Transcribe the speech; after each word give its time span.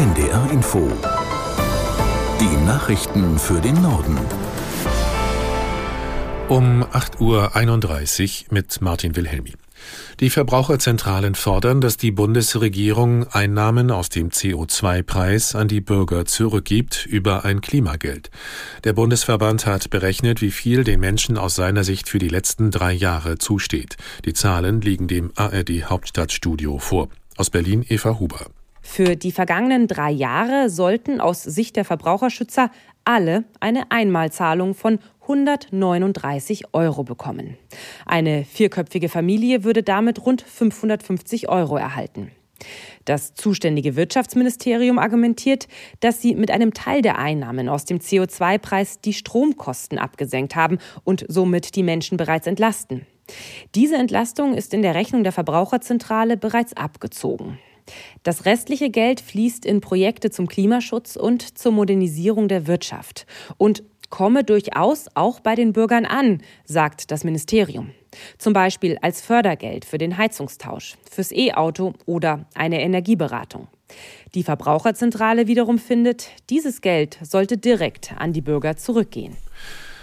NDR 0.00 0.50
Info. 0.50 0.90
Die 2.40 2.64
Nachrichten 2.64 3.38
für 3.38 3.60
den 3.60 3.82
Norden. 3.82 4.16
Um 6.48 6.82
8.31 6.84 7.20
Uhr 8.46 8.54
mit 8.54 8.80
Martin 8.80 9.14
Wilhelmi. 9.14 9.52
Die 10.20 10.30
Verbraucherzentralen 10.30 11.34
fordern, 11.34 11.82
dass 11.82 11.98
die 11.98 12.12
Bundesregierung 12.12 13.26
Einnahmen 13.28 13.90
aus 13.90 14.08
dem 14.08 14.30
CO2-Preis 14.30 15.54
an 15.54 15.68
die 15.68 15.82
Bürger 15.82 16.24
zurückgibt 16.24 17.04
über 17.04 17.44
ein 17.44 17.60
Klimageld. 17.60 18.30
Der 18.84 18.94
Bundesverband 18.94 19.66
hat 19.66 19.90
berechnet, 19.90 20.40
wie 20.40 20.50
viel 20.50 20.82
den 20.82 21.00
Menschen 21.00 21.36
aus 21.36 21.56
seiner 21.56 21.84
Sicht 21.84 22.08
für 22.08 22.18
die 22.18 22.28
letzten 22.28 22.70
drei 22.70 22.94
Jahre 22.94 23.36
zusteht. 23.36 23.98
Die 24.24 24.32
Zahlen 24.32 24.80
liegen 24.80 25.08
dem 25.08 25.30
ARD 25.34 25.90
Hauptstadtstudio 25.90 26.78
vor. 26.78 27.10
Aus 27.36 27.50
Berlin 27.50 27.84
Eva 27.86 28.18
Huber. 28.18 28.46
Für 28.92 29.14
die 29.14 29.30
vergangenen 29.30 29.86
drei 29.86 30.10
Jahre 30.10 30.68
sollten 30.68 31.20
aus 31.20 31.44
Sicht 31.44 31.76
der 31.76 31.84
Verbraucherschützer 31.84 32.72
alle 33.04 33.44
eine 33.60 33.92
Einmalzahlung 33.92 34.74
von 34.74 34.98
139 35.22 36.74
Euro 36.74 37.04
bekommen. 37.04 37.56
Eine 38.04 38.44
vierköpfige 38.44 39.08
Familie 39.08 39.62
würde 39.62 39.84
damit 39.84 40.26
rund 40.26 40.42
550 40.42 41.48
Euro 41.48 41.76
erhalten. 41.76 42.32
Das 43.04 43.32
zuständige 43.34 43.94
Wirtschaftsministerium 43.94 44.98
argumentiert, 44.98 45.68
dass 46.00 46.20
sie 46.20 46.34
mit 46.34 46.50
einem 46.50 46.74
Teil 46.74 47.00
der 47.00 47.16
Einnahmen 47.16 47.68
aus 47.68 47.84
dem 47.84 48.00
CO2-Preis 48.00 49.00
die 49.00 49.12
Stromkosten 49.12 49.98
abgesenkt 49.98 50.56
haben 50.56 50.78
und 51.04 51.24
somit 51.28 51.76
die 51.76 51.84
Menschen 51.84 52.16
bereits 52.16 52.48
entlasten. 52.48 53.06
Diese 53.76 53.94
Entlastung 53.94 54.54
ist 54.54 54.74
in 54.74 54.82
der 54.82 54.96
Rechnung 54.96 55.22
der 55.22 55.32
Verbraucherzentrale 55.32 56.36
bereits 56.36 56.76
abgezogen. 56.76 57.60
Das 58.22 58.44
restliche 58.44 58.90
Geld 58.90 59.20
fließt 59.20 59.64
in 59.64 59.80
Projekte 59.80 60.30
zum 60.30 60.48
Klimaschutz 60.48 61.16
und 61.16 61.58
zur 61.58 61.72
Modernisierung 61.72 62.48
der 62.48 62.66
Wirtschaft 62.66 63.26
und 63.56 63.82
komme 64.10 64.44
durchaus 64.44 65.06
auch 65.14 65.40
bei 65.40 65.54
den 65.54 65.72
Bürgern 65.72 66.04
an, 66.04 66.42
sagt 66.64 67.10
das 67.10 67.24
Ministerium. 67.24 67.92
Zum 68.38 68.52
Beispiel 68.52 68.98
als 69.02 69.20
Fördergeld 69.20 69.84
für 69.84 69.98
den 69.98 70.18
Heizungstausch, 70.18 70.96
fürs 71.08 71.32
E-Auto 71.32 71.94
oder 72.06 72.46
eine 72.54 72.82
Energieberatung. 72.82 73.68
Die 74.34 74.42
Verbraucherzentrale 74.42 75.46
wiederum 75.46 75.78
findet, 75.78 76.28
dieses 76.50 76.80
Geld 76.80 77.18
sollte 77.22 77.56
direkt 77.56 78.14
an 78.18 78.32
die 78.32 78.40
Bürger 78.40 78.76
zurückgehen. 78.76 79.36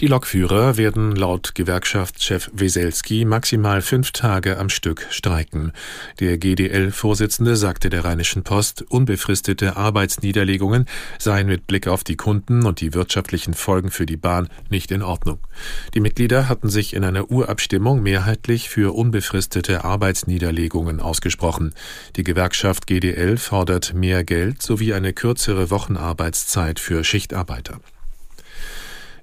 Die 0.00 0.06
Lokführer 0.06 0.76
werden 0.76 1.16
laut 1.16 1.56
Gewerkschaftschef 1.56 2.50
Weselski 2.52 3.24
maximal 3.24 3.82
fünf 3.82 4.12
Tage 4.12 4.56
am 4.56 4.68
Stück 4.68 5.04
streiken. 5.10 5.72
Der 6.20 6.38
GDL-Vorsitzende 6.38 7.56
sagte 7.56 7.90
der 7.90 8.04
Rheinischen 8.04 8.44
Post, 8.44 8.82
unbefristete 8.82 9.76
Arbeitsniederlegungen 9.76 10.86
seien 11.18 11.48
mit 11.48 11.66
Blick 11.66 11.88
auf 11.88 12.04
die 12.04 12.14
Kunden 12.14 12.64
und 12.64 12.80
die 12.80 12.94
wirtschaftlichen 12.94 13.54
Folgen 13.54 13.90
für 13.90 14.06
die 14.06 14.16
Bahn 14.16 14.48
nicht 14.70 14.92
in 14.92 15.02
Ordnung. 15.02 15.40
Die 15.94 16.00
Mitglieder 16.00 16.48
hatten 16.48 16.68
sich 16.68 16.94
in 16.94 17.02
einer 17.02 17.32
Urabstimmung 17.32 18.00
mehrheitlich 18.00 18.68
für 18.68 18.94
unbefristete 18.94 19.82
Arbeitsniederlegungen 19.84 21.00
ausgesprochen. 21.00 21.74
Die 22.14 22.22
Gewerkschaft 22.22 22.86
GDL 22.86 23.36
fordert 23.36 23.94
mehr 23.94 24.22
Geld 24.22 24.62
sowie 24.62 24.94
eine 24.94 25.12
kürzere 25.12 25.72
Wochenarbeitszeit 25.72 26.78
für 26.78 27.02
Schichtarbeiter. 27.02 27.80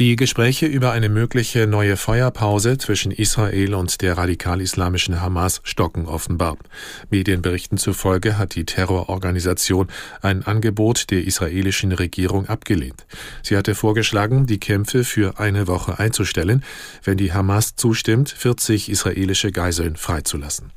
Die 0.00 0.16
Gespräche 0.16 0.64
über 0.64 0.92
eine 0.92 1.10
mögliche 1.10 1.66
neue 1.66 1.98
Feuerpause 1.98 2.78
zwischen 2.78 3.12
Israel 3.12 3.74
und 3.74 4.00
der 4.00 4.16
radikal-islamischen 4.16 5.20
Hamas 5.20 5.60
stocken 5.62 6.06
offenbar. 6.06 6.56
Medienberichten 7.10 7.76
zufolge 7.76 8.38
hat 8.38 8.54
die 8.54 8.64
Terrororganisation 8.64 9.88
ein 10.22 10.42
Angebot 10.42 11.10
der 11.10 11.26
israelischen 11.26 11.92
Regierung 11.92 12.46
abgelehnt. 12.48 13.04
Sie 13.42 13.58
hatte 13.58 13.74
vorgeschlagen, 13.74 14.46
die 14.46 14.58
Kämpfe 14.58 15.04
für 15.04 15.38
eine 15.38 15.66
Woche 15.66 15.98
einzustellen, 15.98 16.64
wenn 17.04 17.18
die 17.18 17.34
Hamas 17.34 17.76
zustimmt, 17.76 18.30
40 18.30 18.88
israelische 18.88 19.52
Geiseln 19.52 19.96
freizulassen. 19.96 20.72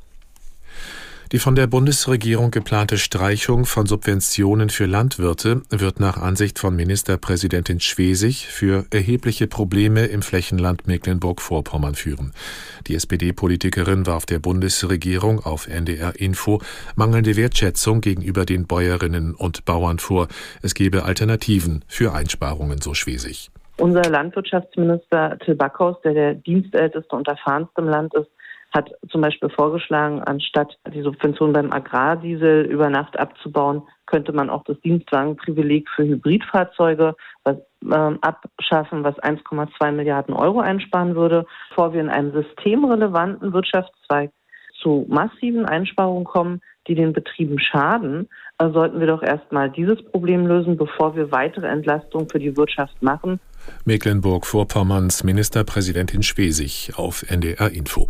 Die 1.32 1.38
von 1.38 1.54
der 1.54 1.66
Bundesregierung 1.66 2.50
geplante 2.50 2.98
Streichung 2.98 3.64
von 3.64 3.86
Subventionen 3.86 4.68
für 4.68 4.84
Landwirte 4.84 5.62
wird 5.70 5.98
nach 5.98 6.18
Ansicht 6.18 6.58
von 6.58 6.76
Ministerpräsidentin 6.76 7.80
Schwesig 7.80 8.46
für 8.46 8.84
erhebliche 8.92 9.46
Probleme 9.46 10.04
im 10.04 10.20
Flächenland 10.20 10.86
Mecklenburg-Vorpommern 10.86 11.94
führen. 11.94 12.32
Die 12.86 12.94
SPD-Politikerin 12.94 14.06
warf 14.06 14.26
der 14.26 14.38
Bundesregierung 14.38 15.40
auf 15.40 15.66
NDR 15.66 16.14
Info 16.20 16.60
mangelnde 16.94 17.36
Wertschätzung 17.36 18.02
gegenüber 18.02 18.44
den 18.44 18.66
Bäuerinnen 18.66 19.34
und 19.34 19.64
Bauern 19.64 19.98
vor. 19.98 20.28
Es 20.62 20.74
gebe 20.74 21.04
Alternativen 21.04 21.84
für 21.88 22.12
Einsparungen, 22.12 22.80
so 22.82 22.92
Schwesig. 22.92 23.50
Unser 23.78 24.02
Landwirtschaftsminister 24.02 25.38
Till 25.44 25.56
Backhaus, 25.56 25.96
der 26.04 26.14
der 26.14 26.34
dienstälteste 26.34 27.16
und 27.16 27.26
erfahrenste 27.26 27.80
im 27.80 27.88
Land 27.88 28.14
ist, 28.14 28.30
hat 28.74 28.90
zum 29.08 29.20
Beispiel 29.20 29.48
vorgeschlagen, 29.50 30.20
anstatt 30.22 30.76
die 30.92 31.02
Subvention 31.02 31.52
beim 31.52 31.72
Agrardiesel 31.72 32.64
über 32.64 32.90
Nacht 32.90 33.18
abzubauen, 33.18 33.82
könnte 34.06 34.32
man 34.32 34.50
auch 34.50 34.64
das 34.64 34.80
Dienstwagenprivileg 34.80 35.88
für 35.88 36.04
Hybridfahrzeuge 36.04 37.14
was, 37.44 37.56
äh, 37.84 38.18
abschaffen, 38.20 39.04
was 39.04 39.16
1,2 39.20 39.92
Milliarden 39.92 40.34
Euro 40.34 40.60
einsparen 40.60 41.14
würde. 41.14 41.46
Bevor 41.70 41.92
wir 41.92 42.00
in 42.00 42.08
einem 42.08 42.32
systemrelevanten 42.32 43.52
Wirtschaftszweig 43.52 44.32
zu 44.82 45.06
massiven 45.08 45.64
Einsparungen 45.64 46.24
kommen, 46.24 46.60
die 46.88 46.96
den 46.96 47.12
Betrieben 47.12 47.58
schaden, 47.60 48.28
äh, 48.58 48.68
sollten 48.70 48.98
wir 48.98 49.06
doch 49.06 49.22
erstmal 49.22 49.70
dieses 49.70 50.04
Problem 50.04 50.46
lösen, 50.46 50.76
bevor 50.76 51.14
wir 51.14 51.30
weitere 51.30 51.68
Entlastungen 51.68 52.28
für 52.28 52.40
die 52.40 52.56
Wirtschaft 52.56 53.00
machen. 53.02 53.40
Mecklenburg-Vorpommerns 53.84 55.24
Ministerpräsidentin 55.24 56.22
Schwesig 56.22 56.92
auf 56.96 57.24
NDR 57.30 57.70
Info. 57.70 58.08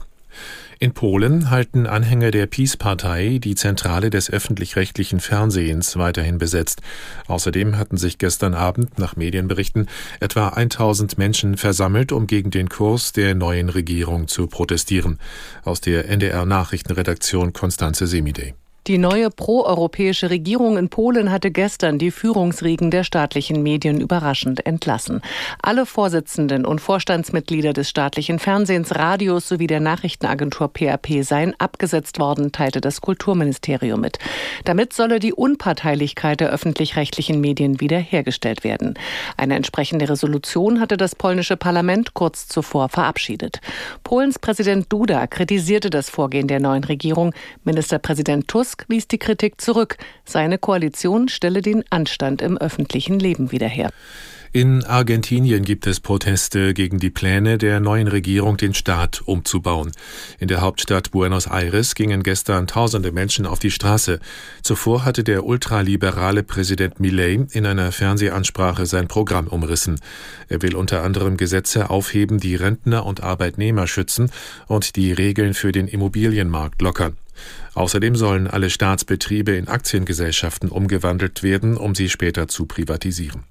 In 0.79 0.93
Polen 0.93 1.51
halten 1.51 1.87
Anhänger 1.87 2.31
der 2.31 2.47
PiS-Partei 2.47 3.39
die 3.39 3.55
Zentrale 3.55 4.11
des 4.11 4.31
öffentlich-rechtlichen 4.31 5.21
Fernsehens 5.21 5.97
weiterhin 5.97 6.39
besetzt. 6.39 6.83
Außerdem 7.27 7.79
hatten 7.79 7.97
sich 7.97 8.19
gestern 8.19 8.55
Abend 8.55 8.99
nach 8.99 9.17
Medienberichten 9.17 9.89
etwa 10.21 10.49
1000 10.49 11.17
Menschen 11.17 11.57
versammelt, 11.57 12.13
um 12.13 12.27
gegen 12.27 12.51
den 12.51 12.69
Kurs 12.69 13.13
der 13.13 13.35
neuen 13.35 13.69
Regierung 13.69 14.29
zu 14.29 14.47
protestieren. 14.47 15.19
Aus 15.65 15.81
der 15.81 16.09
NDR 16.09 16.45
Nachrichtenredaktion 16.45 17.53
Konstanze 17.53 18.07
Semidey. 18.07 18.55
Die 18.87 18.99
neue 18.99 19.31
proeuropäische 19.31 20.29
Regierung 20.29 20.77
in 20.77 20.91
Polen 20.91 21.33
hatte 21.33 21.51
gestern 21.51 21.99
die 21.99 22.11
Führungsriegen 22.11 22.91
der 22.91 23.03
staatlichen 23.03 23.63
Medien 23.63 23.99
überraschend 23.99 24.67
entlassen. 24.67 25.23
Alle 25.63 25.87
Vorsitzenden 25.87 26.67
und 26.67 26.83
Vorstandsmitglieder 26.83 27.73
des 27.73 27.89
staatlichen 27.89 28.39
Fernsehens, 28.39 28.95
Radios 28.95 29.49
sowie 29.49 29.69
der 29.69 29.81
Nachrichtenagentur 29.81 30.71
PRP 30.71 31.23
seien 31.23 31.55
abgesetzt 31.59 32.19
worden, 32.19 32.53
teilte 32.53 32.83
das 32.83 33.01
Kulturministerium 33.01 34.03
mit. 34.03 34.19
Damit 34.67 34.93
solle 34.93 35.19
die 35.19 35.33
Unparteilichkeit 35.33 36.41
der 36.41 36.51
öffentlich-rechtlichen 36.51 37.41
Medien 37.41 37.81
wiederhergestellt 37.81 38.65
werden. 38.65 38.99
Eine 39.39 39.55
entsprechende 39.55 40.11
Resolution 40.11 40.79
hatte 40.79 40.99
das 40.99 41.15
polnische 41.15 41.57
Parlament 41.57 42.13
kurz 42.13 42.49
zuvor 42.49 42.91
verabschiedet. 42.91 43.63
Polens 44.03 44.39
Präsident 44.39 44.93
Duda 44.93 45.27
kritisierte 45.27 45.89
das 45.89 46.11
Vorgehen 46.11 46.49
der 46.49 46.61
neuen 46.61 46.85
Regierung. 46.85 47.33
Ministerpräsident 47.65 48.47
Tusk 48.47 48.74
Tusk 48.75 48.87
wies 48.89 49.07
die 49.07 49.19
Kritik 49.19 49.61
zurück. 49.61 49.97
Seine 50.25 50.59
Koalition 50.59 51.29
stelle 51.29 51.63
den 51.63 51.85
Anstand 51.91 52.43
im 52.43 52.59
öffentlichen 52.59 53.21
Leben 53.21 53.53
wieder 53.53 53.69
her. 53.69 53.91
In 54.53 54.85
Argentinien 54.85 55.65
gibt 55.65 55.87
es 55.87 56.01
Proteste 56.01 56.75
gegen 56.75 56.99
die 56.99 57.11
Pläne 57.11 57.59
der 57.59 57.81
neuen 57.81 58.09
Regierung, 58.09 58.57
den 58.57 58.75
Staat 58.75 59.23
umzubauen. 59.27 59.93
In 60.39 60.49
der 60.49 60.61
Hauptstadt 60.61 61.11
Buenos 61.13 61.47
Aires 61.47 61.95
gingen 61.95 62.23
gestern 62.23 62.67
tausende 62.67 63.11
Menschen 63.13 63.47
auf 63.47 63.59
die 63.59 63.73
Straße. 63.73 64.21
Zuvor 64.63 65.05
hatte 65.05 65.25
der 65.25 65.45
ultraliberale 65.45 66.43
Präsident 66.43 67.01
Milei 67.01 67.47
in 67.53 67.67
einer 67.67 67.91
Fernsehansprache 67.93 68.87
sein 68.87 69.09
Programm 69.09 69.49
umrissen. 69.49 70.01
Er 70.49 70.63
will 70.63 70.77
unter 70.77 71.03
anderem 71.03 71.37
Gesetze 71.37 71.91
aufheben, 71.91 72.39
die 72.39 72.55
Rentner 72.55 73.07
und 73.07 73.23
Arbeitnehmer 73.23 73.87
schützen 73.87 74.31
und 74.67 74.95
die 74.97 75.13
Regeln 75.13 75.55
für 75.55 75.73
den 75.73 75.89
Immobilienmarkt 75.89 76.81
lockern. 76.81 77.17
Außerdem 77.75 78.17
sollen 78.17 78.47
alle 78.47 78.71
Staatsbetriebe 78.71 79.53
in 79.53 79.69
Aktiengesellschaften 79.69 80.69
umgewandelt 80.69 81.43
werden, 81.43 81.77
um 81.77 81.95
sie 81.95 82.09
später 82.09 82.49
zu 82.49 82.67
privatisieren. 82.67 83.45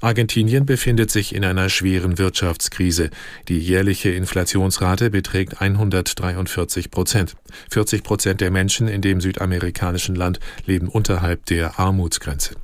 Argentinien 0.00 0.66
befindet 0.66 1.10
sich 1.10 1.34
in 1.34 1.44
einer 1.44 1.68
schweren 1.68 2.18
Wirtschaftskrise. 2.18 3.10
Die 3.48 3.58
jährliche 3.58 4.10
Inflationsrate 4.10 5.10
beträgt 5.10 5.60
143 5.60 6.90
Prozent. 6.90 7.36
40 7.70 8.02
Prozent 8.02 8.40
der 8.40 8.50
Menschen 8.50 8.88
in 8.88 9.00
dem 9.00 9.20
südamerikanischen 9.20 10.14
Land 10.14 10.40
leben 10.66 10.88
unterhalb 10.88 11.46
der 11.46 11.78
Armutsgrenze. 11.78 12.56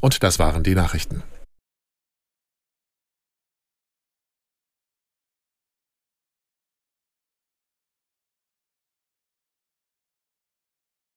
Und 0.00 0.22
das 0.22 0.38
waren 0.38 0.62
die 0.62 0.74
Nachrichten. 0.74 1.22